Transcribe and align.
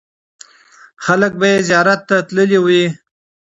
خلکو 1.05 1.37
به 1.39 1.47
یې 1.53 1.59
زیارت 1.69 1.99
ته 2.09 2.15
تللي 2.27 2.59
وي. 2.65 2.83